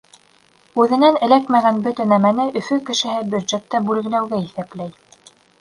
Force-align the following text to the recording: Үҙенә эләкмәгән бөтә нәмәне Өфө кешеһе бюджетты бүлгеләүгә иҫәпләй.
Үҙенә 0.83 1.11
эләкмәгән 1.27 1.77
бөтә 1.89 2.07
нәмәне 2.13 2.47
Өфө 2.63 2.79
кешеһе 2.89 3.21
бюджетты 3.35 3.85
бүлгеләүгә 3.91 4.45
иҫәпләй. 4.49 4.95